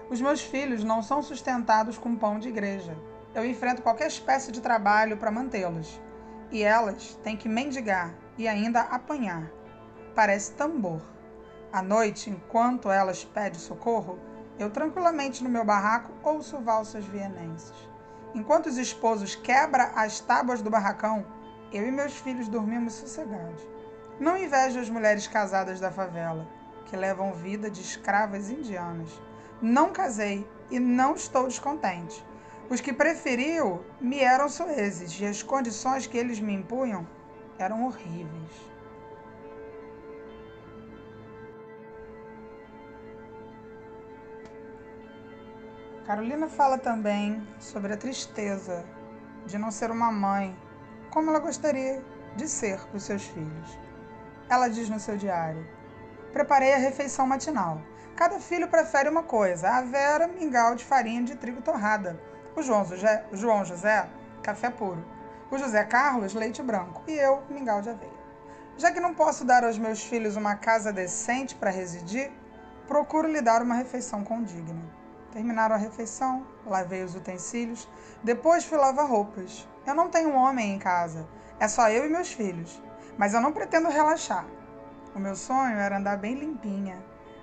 Os 0.10 0.22
meus 0.22 0.42
filhos 0.42 0.84
não 0.84 1.02
são 1.02 1.22
sustentados 1.22 1.98
com 1.98 2.16
pão 2.16 2.40
de 2.40 2.48
igreja 2.50 2.96
eu 3.36 3.44
enfrento 3.44 3.82
qualquer 3.82 4.08
espécie 4.08 4.52
de 4.52 4.62
trabalho 4.62 5.18
para 5.18 5.32
mantê-los. 5.32 6.00
E 6.54 6.62
elas 6.62 7.20
têm 7.24 7.36
que 7.36 7.50
mendigar 7.50 8.14
e 8.38 8.48
ainda 8.48 8.82
apanhar. 8.82 9.52
Parece 10.14 10.52
tambor. 10.52 11.02
À 11.72 11.82
noite, 11.82 12.30
enquanto 12.30 12.92
elas 12.92 13.26
pedem 13.26 13.60
socorro, 13.60 14.20
eu 14.60 14.70
tranquilamente 14.70 15.44
no 15.44 15.50
meu 15.50 15.66
barraco 15.66 16.14
ouço 16.22 16.60
valsas 16.60 17.04
vienenses. 17.06 17.74
Enquanto 18.36 18.68
os 18.68 18.78
esposos 18.78 19.34
quebram 19.34 19.90
as 19.96 20.20
tábuas 20.20 20.62
do 20.62 20.70
barracão, 20.70 21.26
eu 21.72 21.88
e 21.88 21.92
meus 21.92 22.16
filhos 22.18 22.48
dormimos 22.48 22.94
sossegados. 22.94 23.68
Não 24.20 24.38
invejo 24.38 24.80
as 24.80 24.92
mulheres 24.92 25.26
casadas 25.26 25.80
da 25.80 25.92
favela, 25.92 26.48
que 26.86 26.96
levam 26.96 27.34
vida 27.34 27.68
de 27.68 27.82
escravas 27.82 28.52
indianas. 28.52 29.10
Não 29.60 29.92
casei 29.92 30.48
e 30.70 30.80
não 30.80 31.16
estou 31.16 31.48
descontente. 31.48 32.24
Os 32.70 32.80
que 32.80 32.94
preferiu 32.94 33.86
me 34.00 34.20
eram 34.20 34.48
soeses 34.48 35.20
e 35.20 35.26
as 35.26 35.44
condições 35.44 36.08
que 36.08 36.18
eles 36.18 36.40
me 36.40 36.54
impunham 36.54 37.06
eram 37.60 37.86
horríveis. 37.86 38.74
Carolina 46.06 46.48
fala 46.48 46.78
também 46.78 47.46
sobre 47.60 47.94
a 47.94 47.98
tristeza 47.98 48.86
de 49.46 49.58
não 49.58 49.72
ser 49.72 49.92
uma 49.92 50.12
mãe 50.12 50.58
como 51.10 51.30
ela 51.30 51.40
gostaria 51.40 52.04
de 52.36 52.48
ser 52.48 52.80
para 52.88 52.98
os 52.98 53.04
seus 53.04 53.24
filhos. 53.24 53.80
Ela 54.50 54.68
diz 54.68 54.90
no 54.90 55.00
seu 55.00 55.18
diário: 55.18 55.66
Preparei 56.32 56.74
a 56.74 56.78
refeição 56.78 57.28
matinal. 57.28 57.82
Cada 58.16 58.40
filho 58.40 58.68
prefere 58.68 59.10
uma 59.10 59.24
coisa: 59.24 59.70
a 59.70 59.82
Vera, 59.82 60.28
mingau 60.28 60.76
de 60.76 60.84
farinha 60.84 61.24
de 61.24 61.36
trigo 61.36 61.62
torrada 61.62 62.20
o 62.56 62.62
João 62.62 62.86
José, 62.86 63.26
João 63.32 63.66
José, 63.66 64.08
café 64.42 64.70
puro. 64.70 65.04
O 65.50 65.58
José 65.58 65.84
Carlos, 65.84 66.34
leite 66.34 66.62
branco. 66.62 67.04
E 67.08 67.14
eu, 67.14 67.44
mingau 67.50 67.82
de 67.82 67.90
aveia. 67.90 68.24
Já 68.78 68.92
que 68.92 69.00
não 69.00 69.14
posso 69.14 69.46
dar 69.46 69.64
aos 69.64 69.78
meus 69.78 70.04
filhos 70.04 70.36
uma 70.36 70.56
casa 70.56 70.92
decente 70.92 71.56
para 71.56 71.70
residir, 71.70 72.32
procuro 72.88 73.28
lhe 73.28 73.42
dar 73.42 73.62
uma 73.62 73.76
refeição 73.76 74.24
condigna. 74.24 74.82
Terminaram 75.32 75.76
a 75.76 75.80
refeição, 75.80 76.46
lavei 76.66 77.04
os 77.04 77.16
utensílios, 77.16 77.90
depois 78.24 78.66
fui 78.66 78.78
lavar 78.78 79.08
roupas. 79.08 79.68
Eu 79.86 79.96
não 79.96 80.10
tenho 80.10 80.30
um 80.30 80.38
homem 80.38 80.74
em 80.74 80.80
casa, 80.80 81.28
é 81.60 81.68
só 81.68 81.90
eu 81.90 82.06
e 82.06 82.10
meus 82.10 82.32
filhos. 82.32 82.82
Mas 83.18 83.34
eu 83.34 83.42
não 83.42 83.52
pretendo 83.52 83.90
relaxar. 83.90 84.46
O 85.16 85.20
meu 85.20 85.36
sonho 85.36 85.78
era 85.78 85.98
andar 85.98 86.18
bem 86.18 86.34
limpinha, 86.34 86.98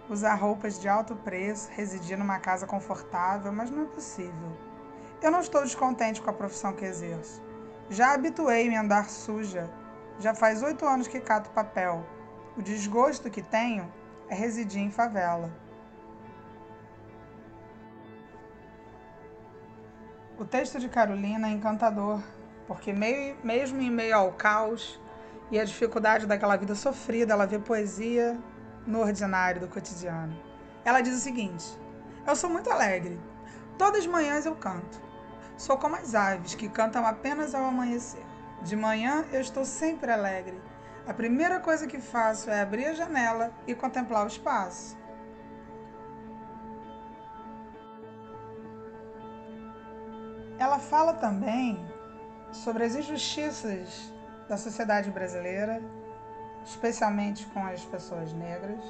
usar 0.08 0.34
roupas 0.34 0.80
de 0.80 0.88
alto 0.88 1.14
preço, 1.14 1.68
residir 1.70 2.18
numa 2.18 2.40
casa 2.40 2.66
confortável, 2.66 3.52
mas 3.52 3.70
não 3.70 3.84
é 3.84 3.86
possível. 3.86 4.69
Eu 5.22 5.30
não 5.30 5.40
estou 5.40 5.62
descontente 5.62 6.22
com 6.22 6.30
a 6.30 6.32
profissão 6.32 6.72
que 6.72 6.84
exerço. 6.84 7.42
Já 7.90 8.14
habituei-me 8.14 8.74
a 8.74 8.80
andar 8.80 9.10
suja. 9.10 9.70
Já 10.18 10.34
faz 10.34 10.62
oito 10.62 10.86
anos 10.86 11.06
que 11.06 11.20
cato 11.20 11.50
papel. 11.50 12.06
O 12.56 12.62
desgosto 12.62 13.28
que 13.28 13.42
tenho 13.42 13.92
é 14.30 14.34
residir 14.34 14.80
em 14.80 14.90
favela. 14.90 15.52
O 20.38 20.44
texto 20.46 20.80
de 20.80 20.88
Carolina 20.88 21.48
é 21.48 21.50
encantador, 21.50 22.22
porque 22.66 22.90
meio, 22.90 23.36
mesmo 23.44 23.78
em 23.78 23.90
meio 23.90 24.16
ao 24.16 24.32
caos 24.32 24.98
e 25.50 25.60
a 25.60 25.64
dificuldade 25.64 26.26
daquela 26.26 26.56
vida 26.56 26.74
sofrida, 26.74 27.34
ela 27.34 27.46
vê 27.46 27.58
poesia 27.58 28.38
no 28.86 29.00
ordinário 29.00 29.60
do 29.60 29.68
cotidiano. 29.68 30.34
Ela 30.82 31.02
diz 31.02 31.14
o 31.14 31.20
seguinte: 31.20 31.78
Eu 32.26 32.34
sou 32.34 32.48
muito 32.48 32.70
alegre. 32.70 33.20
Todas 33.76 34.00
as 34.00 34.06
manhãs 34.06 34.46
eu 34.46 34.56
canto. 34.56 35.09
Sou 35.60 35.76
como 35.76 35.94
as 35.94 36.14
aves 36.14 36.54
que 36.54 36.70
cantam 36.70 37.04
apenas 37.04 37.54
ao 37.54 37.66
amanhecer. 37.66 38.24
De 38.62 38.74
manhã 38.74 39.26
eu 39.30 39.42
estou 39.42 39.62
sempre 39.62 40.10
alegre. 40.10 40.58
A 41.06 41.12
primeira 41.12 41.60
coisa 41.60 41.86
que 41.86 42.00
faço 42.00 42.48
é 42.48 42.62
abrir 42.62 42.86
a 42.86 42.94
janela 42.94 43.52
e 43.66 43.74
contemplar 43.74 44.24
o 44.24 44.26
espaço. 44.26 44.96
Ela 50.58 50.78
fala 50.78 51.12
também 51.12 51.86
sobre 52.52 52.84
as 52.84 52.94
injustiças 52.94 54.14
da 54.48 54.56
sociedade 54.56 55.10
brasileira, 55.10 55.82
especialmente 56.64 57.44
com 57.48 57.62
as 57.66 57.84
pessoas 57.84 58.32
negras, 58.32 58.82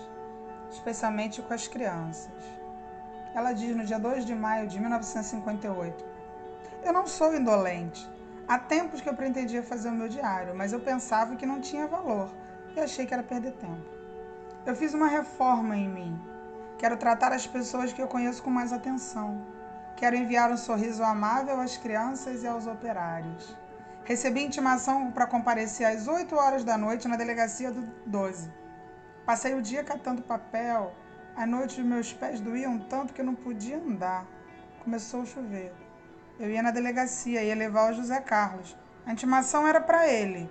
especialmente 0.70 1.42
com 1.42 1.52
as 1.52 1.66
crianças. 1.66 2.44
Ela 3.34 3.52
diz 3.52 3.74
no 3.74 3.84
dia 3.84 3.98
2 3.98 4.24
de 4.24 4.36
maio 4.36 4.68
de 4.68 4.78
1958: 4.78 6.09
Eu 6.82 6.92
não 6.94 7.06
sou 7.06 7.34
indolente. 7.34 8.08
Há 8.48 8.58
tempos 8.58 9.00
que 9.00 9.08
eu 9.08 9.14
pretendia 9.14 9.62
fazer 9.62 9.90
o 9.90 9.92
meu 9.92 10.08
diário, 10.08 10.54
mas 10.56 10.72
eu 10.72 10.80
pensava 10.80 11.36
que 11.36 11.44
não 11.44 11.60
tinha 11.60 11.86
valor 11.86 12.30
e 12.74 12.80
achei 12.80 13.04
que 13.04 13.12
era 13.12 13.22
perder 13.22 13.52
tempo. 13.52 13.84
Eu 14.64 14.74
fiz 14.74 14.94
uma 14.94 15.06
reforma 15.06 15.76
em 15.76 15.88
mim. 15.88 16.20
Quero 16.78 16.96
tratar 16.96 17.32
as 17.32 17.46
pessoas 17.46 17.92
que 17.92 18.00
eu 18.00 18.08
conheço 18.08 18.42
com 18.42 18.50
mais 18.50 18.72
atenção. 18.72 19.46
Quero 19.94 20.16
enviar 20.16 20.50
um 20.50 20.56
sorriso 20.56 21.04
amável 21.04 21.60
às 21.60 21.76
crianças 21.76 22.42
e 22.42 22.46
aos 22.46 22.66
operários. 22.66 23.54
Recebi 24.04 24.42
intimação 24.42 25.12
para 25.12 25.26
comparecer 25.26 25.86
às 25.86 26.08
8 26.08 26.34
horas 26.34 26.64
da 26.64 26.78
noite 26.78 27.06
na 27.06 27.16
delegacia 27.16 27.70
do 27.70 27.82
12. 28.06 28.50
Passei 29.26 29.54
o 29.54 29.60
dia 29.62 29.84
catando 29.84 30.22
papel. 30.22 30.94
À 31.36 31.46
noite 31.46 31.82
meus 31.82 32.12
pés 32.12 32.40
doíam 32.40 32.78
tanto 32.78 33.12
que 33.12 33.20
eu 33.20 33.26
não 33.26 33.34
podia 33.34 33.76
andar. 33.76 34.26
Começou 34.82 35.22
a 35.22 35.26
chover. 35.26 35.72
Eu 36.40 36.48
ia 36.48 36.62
na 36.62 36.70
delegacia, 36.70 37.44
ia 37.44 37.54
levar 37.54 37.90
o 37.90 37.94
José 37.94 38.18
Carlos. 38.18 38.74
A 39.04 39.12
intimação 39.12 39.68
era 39.68 39.78
para 39.78 40.08
ele. 40.08 40.50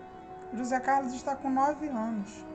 O 0.54 0.58
José 0.58 0.80
Carlos 0.80 1.16
está 1.16 1.36
com 1.36 1.50
nove 1.50 1.88
anos. 1.88 2.46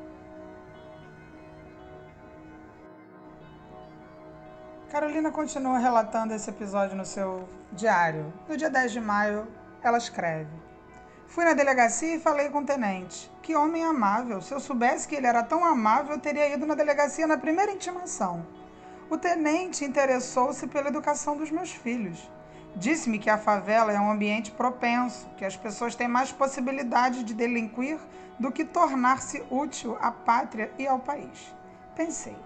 Carolina 4.89 5.33
continua 5.33 5.79
relatando 5.79 6.33
esse 6.33 6.49
episódio 6.49 6.97
no 6.97 7.05
seu 7.05 7.49
diário. 7.73 8.33
No 8.49 8.57
dia 8.57 8.71
10 8.71 8.93
de 8.93 9.01
maio, 9.01 9.49
ela 9.83 9.99
escreve: 9.99 10.53
Fui 11.27 11.45
na 11.45 11.55
delegacia 11.55 12.15
e 12.15 12.21
falei 12.21 12.51
com 12.51 12.61
o 12.61 12.65
tenente. 12.65 13.29
Que 13.43 13.57
homem 13.57 13.83
amável. 13.83 14.41
Se 14.41 14.55
eu 14.55 14.61
soubesse 14.61 15.09
que 15.09 15.17
ele 15.17 15.27
era 15.27 15.43
tão 15.43 15.65
amável, 15.65 16.13
eu 16.13 16.21
teria 16.21 16.55
ido 16.55 16.65
na 16.67 16.77
delegacia 16.77 17.27
na 17.27 17.37
primeira 17.37 17.73
intimação. 17.73 18.47
O 19.11 19.19
tenente 19.19 19.85
interessou-se 19.85 20.69
pela 20.69 20.89
educação 20.89 21.37
dos 21.37 21.51
meus 21.51 21.73
filhos. 21.73 22.31
Disse-me 22.77 23.21
que 23.21 23.31
a 23.31 23.39
favela 23.39 23.93
é 23.93 24.01
um 24.01 24.11
ambiente 24.11 24.51
propenso, 24.51 25.29
que 25.37 25.45
as 25.45 25.57
pessoas 25.57 25.95
têm 25.95 26.09
mais 26.09 26.33
possibilidade 26.33 27.23
de 27.23 27.33
delinquir 27.33 27.99
do 28.39 28.51
que 28.51 28.65
tornar-se 28.65 29.45
útil 29.49 29.97
à 30.01 30.11
pátria 30.11 30.73
e 30.77 30.87
ao 30.87 30.99
país. 30.99 31.55
Pensei, 31.95 32.37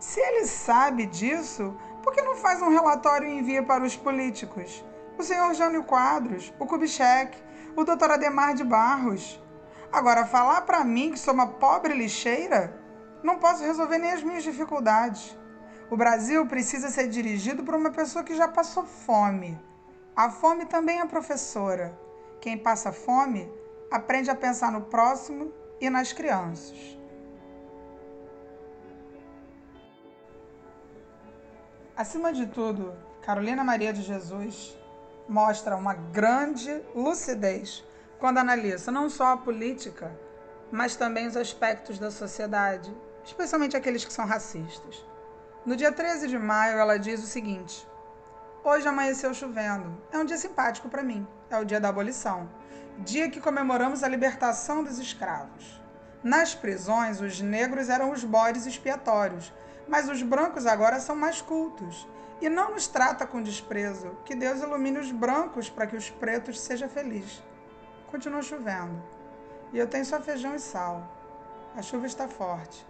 se 0.00 0.18
ele 0.18 0.46
sabe 0.46 1.06
disso, 1.06 1.76
por 2.02 2.12
que 2.12 2.22
não 2.22 2.34
faz 2.34 2.60
um 2.60 2.70
relatório 2.70 3.28
e 3.28 3.38
envia 3.38 3.62
para 3.62 3.84
os 3.84 3.96
políticos? 3.96 4.84
O 5.16 5.22
senhor 5.22 5.54
Jânio 5.54 5.84
Quadros, 5.84 6.52
o 6.58 6.66
Kubitschek, 6.66 7.36
o 7.76 7.84
doutor 7.84 8.10
Ademar 8.10 8.54
de 8.54 8.64
Barros. 8.64 9.40
Agora, 9.92 10.26
falar 10.26 10.62
para 10.62 10.84
mim 10.84 11.12
que 11.12 11.18
sou 11.18 11.32
uma 11.32 11.46
pobre 11.46 11.94
lixeira, 11.94 12.76
não 13.22 13.38
posso 13.38 13.62
resolver 13.62 13.98
nem 13.98 14.10
as 14.10 14.22
minhas 14.22 14.42
dificuldades. 14.42 15.38
O 15.90 15.96
Brasil 15.96 16.46
precisa 16.46 16.88
ser 16.88 17.08
dirigido 17.08 17.62
por 17.62 17.74
uma 17.74 17.90
pessoa 17.90 18.24
que 18.24 18.34
já 18.34 18.48
passou 18.48 18.84
fome. 18.84 19.60
A 20.20 20.28
fome 20.28 20.66
também 20.66 21.00
é 21.00 21.06
professora. 21.06 21.98
Quem 22.42 22.58
passa 22.58 22.92
fome 22.92 23.50
aprende 23.90 24.30
a 24.30 24.34
pensar 24.34 24.70
no 24.70 24.82
próximo 24.82 25.50
e 25.80 25.88
nas 25.88 26.12
crianças. 26.12 26.76
Acima 31.96 32.34
de 32.34 32.46
tudo, 32.48 32.92
Carolina 33.22 33.64
Maria 33.64 33.94
de 33.94 34.02
Jesus 34.02 34.78
mostra 35.26 35.74
uma 35.74 35.94
grande 35.94 36.70
lucidez 36.94 37.82
quando 38.18 38.36
analisa 38.36 38.92
não 38.92 39.08
só 39.08 39.28
a 39.32 39.38
política, 39.38 40.14
mas 40.70 40.96
também 40.96 41.28
os 41.28 41.34
aspectos 41.34 41.98
da 41.98 42.10
sociedade, 42.10 42.94
especialmente 43.24 43.74
aqueles 43.74 44.04
que 44.04 44.12
são 44.12 44.26
racistas. 44.26 45.02
No 45.64 45.74
dia 45.74 45.90
13 45.90 46.28
de 46.28 46.38
maio, 46.38 46.76
ela 46.76 46.98
diz 46.98 47.24
o 47.24 47.26
seguinte: 47.26 47.88
Hoje 48.62 48.86
amanheceu 48.86 49.32
chovendo. 49.32 49.98
É 50.12 50.18
um 50.18 50.24
dia 50.24 50.36
simpático 50.36 50.86
para 50.90 51.02
mim. 51.02 51.26
É 51.48 51.56
o 51.58 51.64
dia 51.64 51.80
da 51.80 51.88
abolição. 51.88 52.46
Dia 52.98 53.30
que 53.30 53.40
comemoramos 53.40 54.02
a 54.02 54.08
libertação 54.08 54.84
dos 54.84 54.98
escravos. 54.98 55.80
Nas 56.22 56.54
prisões, 56.54 57.22
os 57.22 57.40
negros 57.40 57.88
eram 57.88 58.10
os 58.10 58.22
bodes 58.22 58.66
expiatórios, 58.66 59.50
mas 59.88 60.10
os 60.10 60.22
brancos 60.22 60.66
agora 60.66 61.00
são 61.00 61.16
mais 61.16 61.40
cultos 61.40 62.06
e 62.38 62.50
não 62.50 62.72
nos 62.72 62.86
trata 62.86 63.26
com 63.26 63.42
desprezo. 63.42 64.14
Que 64.26 64.34
Deus 64.34 64.60
ilumine 64.60 64.98
os 64.98 65.10
brancos 65.10 65.70
para 65.70 65.86
que 65.86 65.96
os 65.96 66.10
pretos 66.10 66.60
sejam 66.60 66.88
felizes. 66.88 67.42
Continua 68.10 68.42
chovendo. 68.42 69.02
E 69.72 69.78
eu 69.78 69.86
tenho 69.86 70.04
só 70.04 70.20
feijão 70.20 70.54
e 70.54 70.58
sal. 70.58 71.10
A 71.74 71.80
chuva 71.80 72.06
está 72.06 72.28
forte. 72.28 72.86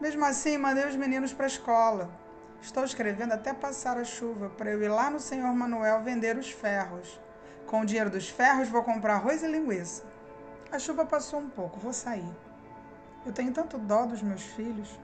Mesmo 0.00 0.24
assim, 0.24 0.56
mandei 0.56 0.86
os 0.86 0.96
meninos 0.96 1.34
para 1.34 1.44
a 1.44 1.48
escola. 1.48 2.23
Estou 2.64 2.82
escrevendo 2.82 3.32
até 3.32 3.52
passar 3.52 3.98
a 3.98 4.04
chuva 4.04 4.48
para 4.48 4.70
eu 4.70 4.82
ir 4.82 4.88
lá 4.88 5.10
no 5.10 5.20
Senhor 5.20 5.52
Manuel 5.52 6.00
vender 6.00 6.38
os 6.38 6.50
ferros. 6.50 7.20
Com 7.66 7.82
o 7.82 7.84
dinheiro 7.84 8.08
dos 8.08 8.30
ferros, 8.30 8.70
vou 8.70 8.82
comprar 8.82 9.16
arroz 9.16 9.42
e 9.42 9.46
linguiça. 9.46 10.02
A 10.72 10.78
chuva 10.78 11.04
passou 11.04 11.40
um 11.40 11.50
pouco, 11.50 11.78
vou 11.78 11.92
sair. 11.92 12.34
Eu 13.26 13.34
tenho 13.34 13.52
tanto 13.52 13.76
dó 13.76 14.06
dos 14.06 14.22
meus 14.22 14.42
filhos. 14.42 14.98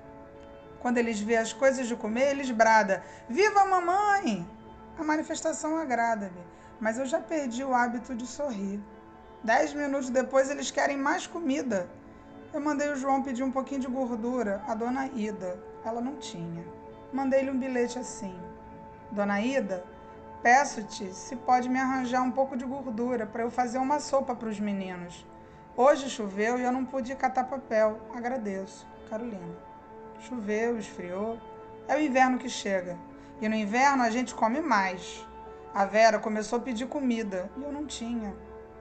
Quando 0.80 0.96
eles 0.96 1.20
vêem 1.20 1.36
as 1.36 1.52
coisas 1.52 1.86
de 1.86 1.94
comer, 1.94 2.30
eles 2.30 2.50
bradam: 2.50 2.98
Viva 3.28 3.60
a 3.60 3.66
mamãe! 3.66 4.48
A 4.98 5.04
manifestação 5.04 5.76
agrada-me, 5.76 6.42
mas 6.80 6.96
eu 6.96 7.04
já 7.04 7.20
perdi 7.20 7.62
o 7.62 7.74
hábito 7.74 8.14
de 8.14 8.26
sorrir. 8.26 8.80
Dez 9.44 9.74
minutos 9.74 10.08
depois, 10.08 10.48
eles 10.48 10.70
querem 10.70 10.96
mais 10.96 11.26
comida. 11.26 11.86
Eu 12.54 12.60
mandei 12.62 12.88
o 12.88 12.96
João 12.96 13.22
pedir 13.22 13.42
um 13.42 13.52
pouquinho 13.52 13.82
de 13.82 13.86
gordura, 13.86 14.64
a 14.66 14.74
dona 14.74 15.08
Ida. 15.08 15.62
Ela 15.84 16.00
não 16.00 16.16
tinha. 16.16 16.79
Mandei-lhe 17.12 17.50
um 17.50 17.58
bilhete 17.58 17.98
assim: 17.98 18.38
Dona 19.10 19.40
Ida, 19.40 19.84
peço-te 20.42 21.12
se 21.12 21.34
pode 21.34 21.68
me 21.68 21.78
arranjar 21.78 22.22
um 22.22 22.30
pouco 22.30 22.56
de 22.56 22.64
gordura 22.64 23.26
para 23.26 23.42
eu 23.42 23.50
fazer 23.50 23.78
uma 23.78 23.98
sopa 23.98 24.34
para 24.34 24.48
os 24.48 24.60
meninos. 24.60 25.26
Hoje 25.76 26.08
choveu 26.08 26.58
e 26.58 26.62
eu 26.62 26.70
não 26.70 26.84
pude 26.84 27.14
catar 27.16 27.44
papel. 27.44 28.00
Agradeço. 28.14 28.86
Carolina. 29.08 29.56
Choveu, 30.20 30.78
esfriou. 30.78 31.38
É 31.88 31.96
o 31.96 32.00
inverno 32.00 32.38
que 32.38 32.48
chega. 32.48 32.96
E 33.40 33.48
no 33.48 33.54
inverno 33.54 34.02
a 34.02 34.10
gente 34.10 34.34
come 34.34 34.60
mais. 34.60 35.26
A 35.74 35.84
Vera 35.84 36.18
começou 36.18 36.58
a 36.58 36.62
pedir 36.62 36.86
comida 36.86 37.50
e 37.56 37.62
eu 37.62 37.72
não 37.72 37.86
tinha. 37.86 38.36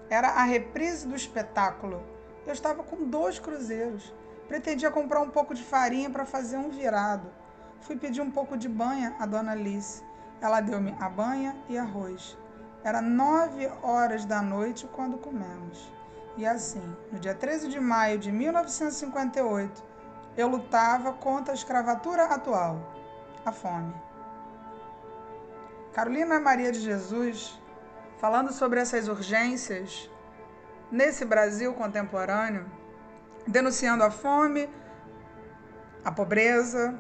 Era 0.10 0.30
a 0.30 0.44
reprise 0.44 1.08
do 1.08 1.16
espetáculo. 1.16 2.04
Eu 2.46 2.54
estava 2.54 2.84
com 2.84 3.08
dois 3.08 3.40
cruzeiros. 3.40 4.14
Pretendia 4.48 4.92
comprar 4.92 5.22
um 5.22 5.30
pouco 5.30 5.54
de 5.54 5.64
farinha 5.64 6.10
para 6.10 6.26
fazer 6.26 6.58
um 6.58 6.70
virado. 6.70 7.39
Fui 7.82 7.96
pedir 7.96 8.22
um 8.22 8.32
pouco 8.32 8.58
de 8.58 8.68
banha 8.68 9.16
à 9.20 9.26
dona 9.26 9.52
Alice. 9.54 10.04
Ela 10.42 10.62
deu-me 10.62 10.96
a 11.00 11.10
banha 11.10 11.56
e 11.68 11.78
arroz. 11.78 12.38
Era 12.84 13.02
nove 13.02 13.68
horas 13.82 14.26
da 14.26 14.42
noite 14.42 14.88
quando 14.94 15.18
comemos. 15.18 15.92
E 16.38 16.46
assim, 16.46 16.96
no 17.12 17.20
dia 17.20 17.36
13 17.36 17.68
de 17.68 17.80
maio 17.80 18.18
de 18.18 18.32
1958, 18.32 19.84
eu 20.38 20.48
lutava 20.48 21.12
contra 21.12 21.54
a 21.54 21.56
escravatura 21.56 22.26
atual, 22.26 22.80
a 23.46 23.52
fome. 23.52 23.94
Carolina 25.94 26.40
Maria 26.40 26.72
de 26.72 26.80
Jesus, 26.80 27.60
falando 28.20 28.54
sobre 28.54 28.80
essas 28.80 29.10
urgências 29.10 30.10
nesse 30.90 31.26
Brasil 31.26 31.74
contemporâneo, 31.74 32.66
denunciando 33.46 34.04
a 34.04 34.12
fome, 34.12 34.70
a 36.06 36.12
pobreza, 36.12 36.98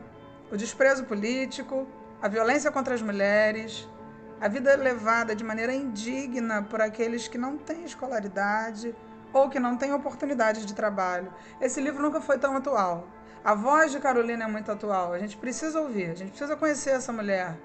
o 0.51 0.57
desprezo 0.57 1.03
político, 1.05 1.87
a 2.21 2.27
violência 2.27 2.71
contra 2.71 2.93
as 2.95 3.01
mulheres, 3.01 3.87
A 4.41 4.47
vida 4.47 4.73
levada 4.77 5.35
de 5.35 5.43
maneira 5.43 5.73
indigna 5.73 6.63
por 6.63 6.81
aqueles 6.81 7.27
que 7.27 7.37
não 7.37 7.57
têm 7.57 7.83
escolaridade 7.83 8.95
ou 9.33 9.49
que 9.49 9.59
não 9.59 9.75
têm 9.75 9.91
oportunidade 9.91 10.65
de 10.65 10.73
trabalho. 10.73 11.33
Esse 11.59 11.81
livro 11.81 12.01
nunca 12.01 12.21
foi 12.21 12.37
tão 12.37 12.55
atual. 12.55 13.05
A 13.43 13.53
voz 13.53 13.91
de 13.91 13.99
Carolina 13.99 14.45
é 14.45 14.47
muito 14.47 14.71
atual. 14.71 15.11
A 15.11 15.19
gente 15.19 15.35
precisa 15.35 15.81
ouvir, 15.81 16.11
a 16.11 16.15
gente 16.15 16.29
precisa 16.29 16.55
conhecer 16.55 16.91
essa 16.91 17.11
mulher, 17.11 17.57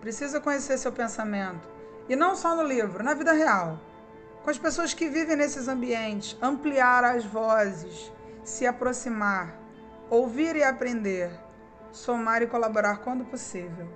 precisa 0.00 0.40
conhecer 0.40 0.78
seu 0.78 0.92
pensamento. 0.92 1.68
E 2.08 2.14
não 2.14 2.36
só 2.36 2.54
no 2.54 2.62
livro, 2.62 3.02
na 3.02 3.14
vida 3.14 3.32
real. 3.32 3.80
Com 4.44 4.50
as 4.50 4.58
pessoas 4.58 4.94
que 4.94 5.08
vivem 5.08 5.34
nesses 5.34 5.66
ambientes, 5.66 6.38
ampliar 6.40 7.02
as 7.02 7.24
vozes, 7.24 8.12
se 8.44 8.68
aproximar, 8.68 9.52
ouvir 10.08 10.54
e 10.54 10.62
aprender, 10.62 11.28
somar 11.92 12.42
e 12.42 12.46
colaborar 12.46 12.98
quando 12.98 13.24
possível. 13.24 13.88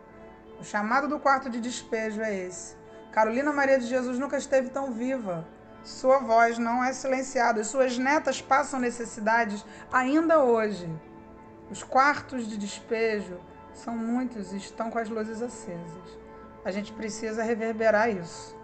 O 0.60 0.64
chamado 0.64 1.08
do 1.08 1.18
quarto 1.18 1.50
de 1.50 1.60
despejo 1.60 2.20
é 2.20 2.34
esse. 2.34 2.76
Carolina 3.12 3.52
Maria 3.52 3.78
de 3.78 3.86
Jesus 3.86 4.18
nunca 4.18 4.36
esteve 4.36 4.70
tão 4.70 4.92
viva. 4.92 5.46
Sua 5.82 6.18
voz 6.18 6.58
não 6.58 6.82
é 6.82 6.92
silenciada. 6.92 7.62
Suas 7.62 7.98
netas 7.98 8.40
passam 8.40 8.80
necessidades 8.80 9.64
ainda 9.92 10.42
hoje. 10.42 10.88
Os 11.70 11.82
quartos 11.82 12.48
de 12.48 12.56
despejo 12.56 13.38
são 13.72 13.96
muitos 13.96 14.52
e 14.52 14.56
estão 14.56 14.90
com 14.90 14.98
as 14.98 15.08
luzes 15.08 15.42
acesas. 15.42 16.18
A 16.64 16.70
gente 16.70 16.92
precisa 16.92 17.42
reverberar 17.42 18.08
isso. 18.08 18.56